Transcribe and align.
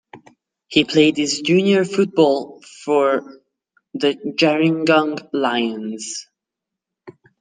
He 0.67 0.83
played 0.83 1.15
his 1.17 1.41
junior 1.41 1.85
football 1.85 2.63
for 2.83 3.39
the 3.93 4.15
Gerringong 4.35 5.29
Lions. 5.31 6.25